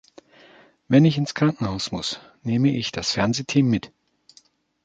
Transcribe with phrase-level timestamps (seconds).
[0.87, 3.91] Wenn ich ins Krankenhaus muss, nehme ich das Fernsehteam mit.